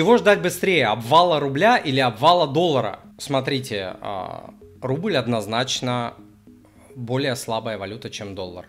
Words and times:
Чего 0.00 0.16
ждать 0.16 0.40
быстрее, 0.40 0.86
обвала 0.86 1.40
рубля 1.40 1.76
или 1.76 2.00
обвала 2.00 2.46
доллара? 2.46 3.00
Смотрите, 3.18 3.96
а, 4.00 4.54
рубль 4.80 5.14
однозначно 5.14 6.14
более 6.96 7.36
слабая 7.36 7.76
валюта, 7.76 8.08
чем 8.08 8.34
доллар. 8.34 8.66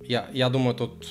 Я, 0.00 0.26
я 0.32 0.48
думаю, 0.48 0.74
тут, 0.74 1.06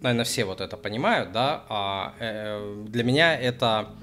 наверное, 0.00 0.24
все 0.24 0.44
вот 0.44 0.60
это 0.60 0.76
понимают, 0.76 1.32
да. 1.32 1.64
А, 1.68 2.14
э, 2.20 2.84
для 2.86 3.02
меня 3.02 3.36
это 3.36 3.96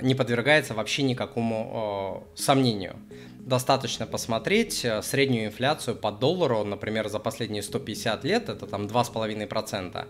не 0.00 0.14
подвергается 0.14 0.74
вообще 0.74 1.02
никакому 1.02 2.24
э, 2.36 2.38
сомнению. 2.40 2.94
Достаточно 3.40 4.06
посмотреть 4.06 4.84
э, 4.84 5.02
среднюю 5.02 5.46
инфляцию 5.46 5.96
по 5.96 6.12
доллару, 6.12 6.62
например, 6.62 7.08
за 7.08 7.18
последние 7.18 7.64
150 7.64 8.22
лет, 8.22 8.48
это 8.48 8.68
там 8.68 8.86
2,5% 8.86 10.06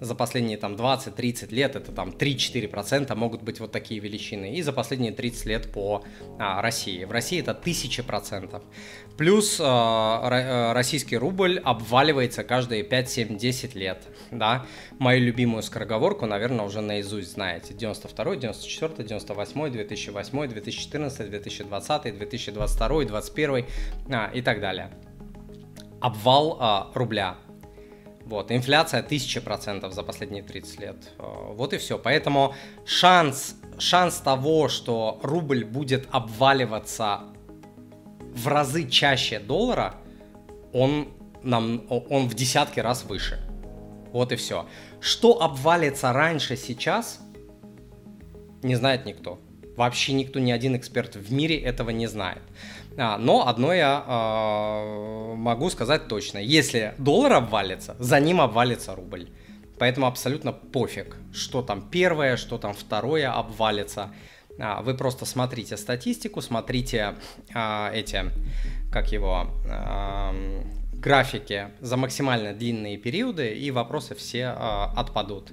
за 0.00 0.14
последние 0.14 0.58
там 0.58 0.74
20-30 0.74 1.54
лет 1.54 1.76
это 1.76 1.92
там 1.92 2.10
3-4% 2.10 3.14
могут 3.14 3.42
быть 3.42 3.60
вот 3.60 3.72
такие 3.72 4.00
величины. 4.00 4.54
И 4.54 4.62
за 4.62 4.72
последние 4.72 5.12
30 5.12 5.46
лет 5.46 5.72
по 5.72 6.04
а, 6.38 6.60
России. 6.60 7.04
В 7.04 7.10
России 7.10 7.40
это 7.40 7.52
1000%. 7.52 8.62
Плюс 9.16 9.58
а, 9.60 10.20
а, 10.22 10.74
российский 10.74 11.16
рубль 11.16 11.58
обваливается 11.58 12.44
каждые 12.44 12.82
5, 12.82 13.10
7, 13.10 13.38
10 13.38 13.74
лет. 13.74 14.02
Да? 14.30 14.66
Мою 14.98 15.22
любимую 15.22 15.62
скороговорку, 15.62 16.26
наверное, 16.26 16.66
уже 16.66 16.82
наизусть 16.82 17.32
знаете. 17.32 17.72
92, 17.72 18.36
94, 18.36 19.08
98, 19.08 19.70
2008, 19.70 20.48
2014, 20.48 21.30
2020, 21.30 22.18
2022, 22.18 22.88
2021 22.88 23.66
а, 24.10 24.30
и 24.34 24.42
так 24.42 24.60
далее. 24.60 24.90
Обвал 26.00 26.58
а, 26.60 26.90
рубля 26.94 27.38
вот, 28.26 28.50
инфляция 28.50 29.02
1000% 29.02 29.90
за 29.90 30.02
последние 30.02 30.42
30 30.42 30.80
лет. 30.80 30.96
Э, 31.18 31.52
вот 31.54 31.72
и 31.72 31.78
все. 31.78 31.96
Поэтому 31.96 32.54
шанс, 32.84 33.54
шанс 33.78 34.16
того, 34.16 34.68
что 34.68 35.20
рубль 35.22 35.64
будет 35.64 36.08
обваливаться 36.10 37.20
в 38.34 38.48
разы 38.48 38.88
чаще 38.88 39.38
доллара, 39.38 39.94
он, 40.72 41.08
нам, 41.42 41.86
он 41.88 42.28
в 42.28 42.34
десятки 42.34 42.80
раз 42.80 43.04
выше. 43.04 43.38
Вот 44.12 44.32
и 44.32 44.36
все. 44.36 44.66
Что 45.00 45.40
обвалится 45.40 46.12
раньше 46.12 46.56
сейчас, 46.56 47.20
не 48.62 48.74
знает 48.74 49.06
никто. 49.06 49.38
Вообще 49.76 50.12
никто, 50.12 50.38
ни 50.38 50.50
один 50.50 50.76
эксперт 50.76 51.16
в 51.16 51.32
мире 51.32 51.58
этого 51.58 51.90
не 51.90 52.06
знает. 52.06 52.42
А, 52.96 53.18
но 53.18 53.46
одно 53.46 53.72
я 53.72 54.04
э, 54.06 55.34
могу 55.34 55.68
сказать 55.70 56.08
точно. 56.08 56.38
Если 56.38 56.94
доллар 56.98 57.34
обвалится, 57.34 57.94
за 57.98 58.18
ним 58.20 58.40
обвалится 58.40 58.94
рубль. 58.94 59.28
Поэтому 59.78 60.06
абсолютно 60.06 60.52
пофиг, 60.52 61.16
что 61.32 61.60
там 61.60 61.82
первое, 61.90 62.36
что 62.36 62.56
там 62.56 62.72
второе 62.72 63.30
обвалится. 63.30 64.12
А, 64.58 64.80
вы 64.80 64.94
просто 64.94 65.26
смотрите 65.26 65.76
статистику, 65.76 66.40
смотрите 66.40 67.16
а, 67.52 67.90
эти, 67.92 68.24
как 68.90 69.12
его, 69.12 69.50
а, 69.68 70.34
графики 70.94 71.68
за 71.80 71.98
максимально 71.98 72.54
длинные 72.54 72.96
периоды, 72.96 73.54
и 73.54 73.70
вопросы 73.70 74.14
все 74.14 74.46
а, 74.46 74.92
отпадут. 74.96 75.52